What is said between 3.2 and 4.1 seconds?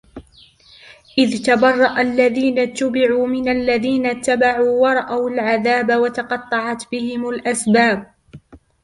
مِنَ الَّذِينَ